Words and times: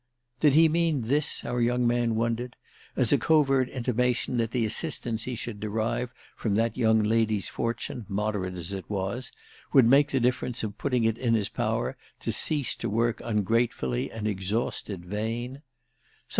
Did 0.39 0.53
he 0.53 0.67
mean 0.67 1.01
this, 1.01 1.45
our 1.45 1.61
young 1.61 1.85
man 1.85 2.15
wondered, 2.15 2.55
as 2.95 3.13
a 3.13 3.19
covert 3.19 3.69
intimation 3.69 4.37
that 4.37 4.49
the 4.49 4.65
assistance 4.65 5.25
he 5.25 5.35
should 5.35 5.59
derive 5.59 6.11
from 6.35 6.55
that 6.55 6.75
young 6.75 7.03
lady's 7.03 7.49
fortune, 7.49 8.07
moderate 8.09 8.55
as 8.55 8.73
it 8.73 8.89
was, 8.89 9.31
would 9.73 9.85
make 9.85 10.09
the 10.09 10.19
difference 10.19 10.63
of 10.63 10.79
putting 10.79 11.03
it 11.03 11.19
in 11.19 11.35
his 11.35 11.49
power 11.49 11.95
to 12.21 12.31
cease 12.31 12.73
to 12.77 12.89
work 12.89 13.21
ungratefully 13.23 14.09
an 14.09 14.25
exhausted 14.25 15.05
vein? 15.05 15.61